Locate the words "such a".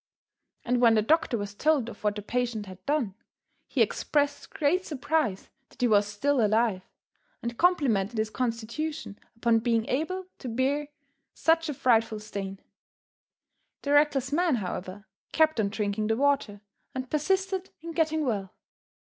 11.35-11.73